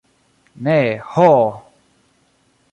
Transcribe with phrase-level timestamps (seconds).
[0.67, 0.77] Ne,
[1.17, 1.29] ho!